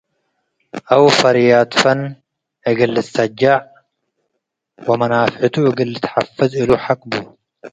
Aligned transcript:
አው 0.95 1.03
ፋርያት 1.17 1.71
ፈን 1.81 1.99
እግል 2.69 2.91
ልትሳጀዕ 2.95 3.55
ወመናፍዕቱ 4.89 5.55
እግል 5.69 5.89
ልትሐፈዝ 5.93 6.51
እሉ 6.61 6.71
ሐቅ 6.85 7.01
ቡ። 7.09 7.11